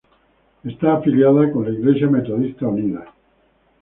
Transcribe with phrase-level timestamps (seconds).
[0.63, 3.05] Está afiliada con la Iglesia Metodista Unida.